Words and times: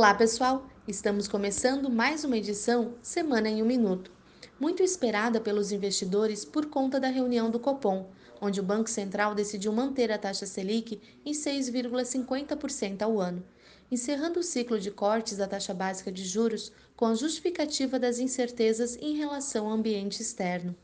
Olá 0.00 0.14
pessoal, 0.14 0.66
estamos 0.88 1.28
começando 1.28 1.90
mais 1.90 2.24
uma 2.24 2.38
edição 2.38 2.94
Semana 3.02 3.50
em 3.50 3.62
um 3.62 3.66
Minuto, 3.66 4.10
muito 4.58 4.82
esperada 4.82 5.38
pelos 5.38 5.72
investidores 5.72 6.42
por 6.42 6.70
conta 6.70 6.98
da 6.98 7.08
reunião 7.08 7.50
do 7.50 7.60
Copom, 7.60 8.08
onde 8.40 8.60
o 8.60 8.62
Banco 8.62 8.88
Central 8.88 9.34
decidiu 9.34 9.74
manter 9.74 10.10
a 10.10 10.16
taxa 10.16 10.46
Selic 10.46 10.98
em 11.22 11.32
6,50% 11.32 13.02
ao 13.02 13.20
ano, 13.20 13.44
encerrando 13.90 14.40
o 14.40 14.42
ciclo 14.42 14.80
de 14.80 14.90
cortes 14.90 15.36
da 15.36 15.46
taxa 15.46 15.74
básica 15.74 16.10
de 16.10 16.24
juros 16.24 16.72
com 16.96 17.04
a 17.04 17.14
justificativa 17.14 17.98
das 17.98 18.18
incertezas 18.18 18.96
em 19.02 19.18
relação 19.18 19.66
ao 19.66 19.74
ambiente 19.74 20.22
externo. 20.22 20.74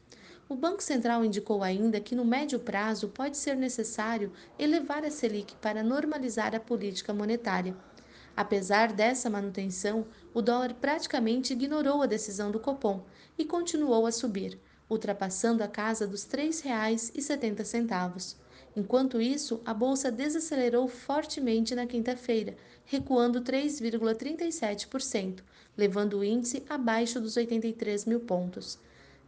O 0.47 0.55
Banco 0.55 0.83
Central 0.83 1.25
indicou 1.25 1.63
ainda 1.63 2.03
que 2.03 2.15
no 2.15 2.23
médio 2.23 2.61
prazo 2.61 3.09
pode 3.09 3.39
ser 3.39 3.57
necessário 3.57 4.31
elevar 4.59 5.07
a 5.07 5.11
Selic 5.11 5.57
para 5.57 5.83
normalizar 5.83 6.55
a 6.55 6.61
política 6.61 7.15
monetária. 7.15 7.75
Apesar 8.37 8.93
dessa 8.93 9.31
manutenção, 9.31 10.07
o 10.35 10.43
dólar 10.43 10.75
praticamente 10.75 11.55
ignorou 11.55 12.03
a 12.03 12.07
decisão 12.07 12.51
do 12.51 12.61
Copom 12.61 13.03
e 13.39 13.47
continuou 13.47 14.05
a 14.05 14.13
subir, 14.13 14.61
ultrapassando 14.91 15.65
a 15.65 15.69
casa 15.69 16.07
dos 16.07 16.25
R$ 16.25 16.49
3,70. 16.49 18.37
Enquanto 18.77 19.23
isso, 19.23 19.63
a 19.65 19.73
bolsa 19.73 20.13
desacelerou 20.13 20.87
fortemente 20.87 21.75
na 21.75 21.87
quinta-feira, 21.87 22.55
recuando 22.85 23.41
3,37%, 23.41 25.41
levando 25.75 26.19
o 26.19 26.25
índice 26.25 26.63
abaixo 26.69 27.19
dos 27.19 27.39
83 27.39 28.05
mil 28.05 28.21
pontos. 28.21 28.79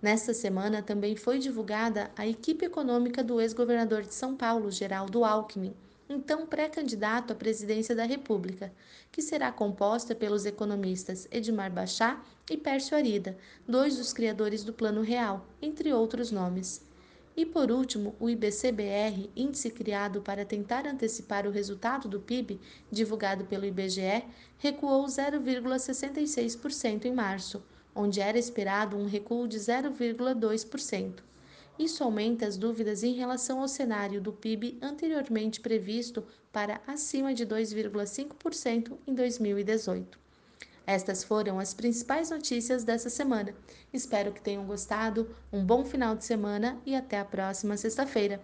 Nesta 0.02 0.34
semana 0.34 0.82
também 0.82 1.16
foi 1.16 1.38
divulgada 1.38 2.10
a 2.14 2.26
equipe 2.26 2.66
econômica 2.66 3.24
do 3.24 3.40
ex-governador 3.40 4.02
de 4.02 4.12
São 4.12 4.36
Paulo, 4.36 4.70
Geraldo 4.70 5.24
Alckmin, 5.24 5.74
então 6.08 6.46
pré-candidato 6.46 7.32
à 7.32 7.36
presidência 7.36 7.94
da 7.94 8.04
República, 8.04 8.72
que 9.12 9.20
será 9.20 9.52
composta 9.52 10.14
pelos 10.14 10.46
economistas 10.46 11.28
Edmar 11.30 11.70
Bachá 11.70 12.22
e 12.50 12.56
Pércio 12.56 12.96
Arida, 12.96 13.36
dois 13.66 13.96
dos 13.96 14.12
criadores 14.12 14.64
do 14.64 14.72
Plano 14.72 15.02
Real, 15.02 15.46
entre 15.60 15.92
outros 15.92 16.30
nomes. 16.30 16.86
E 17.36 17.46
por 17.46 17.70
último, 17.70 18.16
o 18.18 18.28
IBCBR, 18.28 19.30
índice 19.36 19.70
criado 19.70 20.20
para 20.20 20.44
tentar 20.44 20.86
antecipar 20.88 21.46
o 21.46 21.52
resultado 21.52 22.08
do 22.08 22.18
PIB, 22.18 22.58
divulgado 22.90 23.44
pelo 23.44 23.64
IBGE, 23.64 24.24
recuou 24.58 25.04
0,66% 25.06 27.04
em 27.04 27.14
março, 27.14 27.62
onde 27.94 28.20
era 28.20 28.36
esperado 28.36 28.96
um 28.96 29.06
recuo 29.06 29.46
de 29.46 29.58
0,2%. 29.58 31.28
Isso 31.78 32.02
aumenta 32.02 32.46
as 32.46 32.56
dúvidas 32.56 33.02
em 33.02 33.14
relação 33.14 33.60
ao 33.60 33.68
cenário 33.68 34.20
do 34.20 34.32
PIB 34.32 34.78
anteriormente 34.82 35.60
previsto 35.60 36.24
para 36.52 36.80
acima 36.86 37.32
de 37.32 37.46
2,5% 37.46 38.98
em 39.06 39.14
2018. 39.14 40.18
Estas 40.84 41.22
foram 41.22 41.60
as 41.60 41.74
principais 41.74 42.30
notícias 42.30 42.82
dessa 42.82 43.10
semana. 43.10 43.54
Espero 43.92 44.32
que 44.32 44.40
tenham 44.40 44.64
gostado, 44.66 45.36
um 45.52 45.64
bom 45.64 45.84
final 45.84 46.16
de 46.16 46.24
semana 46.24 46.80
e 46.84 46.96
até 46.96 47.18
a 47.18 47.24
próxima 47.24 47.76
sexta-feira. 47.76 48.40